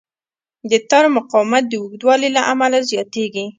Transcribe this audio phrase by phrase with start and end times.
[0.69, 3.45] د تار مقاومت د اوږدوالي له امله زیاتېږي.